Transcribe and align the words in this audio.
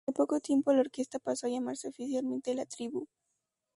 Dentro 0.03 0.23
de 0.23 0.25
poco 0.29 0.39
tiempo 0.39 0.73
la 0.73 0.79
orquesta 0.81 1.19
pasó 1.19 1.45
a 1.45 1.51
llamarse 1.51 1.87
oficialmente 1.89 2.55
La 2.55 2.65
Tribu. 2.65 3.07